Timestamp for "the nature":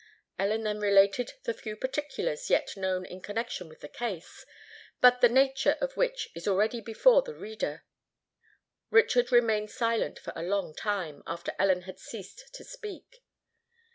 5.21-5.77